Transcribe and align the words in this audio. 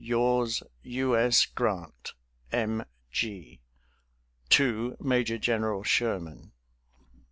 "Yours, 0.03 0.63
"U. 0.81 1.15
S. 1.15 1.45
GRANT, 1.45 2.15
M. 2.51 2.83
G. 3.11 3.59
"TO 4.49 4.97
MAJOR 4.99 5.37
GENERAL 5.37 5.83
SHERMAN." 5.83 6.51